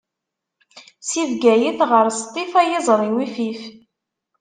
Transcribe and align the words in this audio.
Si 1.07 1.21
Bgayet 1.31 1.79
ɣer 1.91 2.05
Sṭif, 2.21 2.51
ay 2.61 2.71
iẓri-w 2.77 3.17
ifif! 3.25 3.61